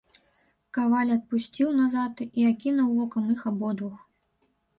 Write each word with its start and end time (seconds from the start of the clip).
Каваль 0.77 1.11
адступіў 1.15 1.69
назад 1.81 2.25
і 2.25 2.41
акінуў 2.53 2.89
вокам 3.01 3.29
іх 3.37 3.45
абодвух. 3.53 3.95